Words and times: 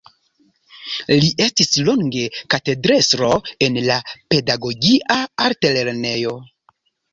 Li 1.23 1.27
estis 1.45 1.69
longe 1.89 2.23
katedrestro 2.55 3.31
en 3.67 3.79
la 3.91 4.01
Pedagogia 4.35 5.21
Altlernejo. 5.47 6.37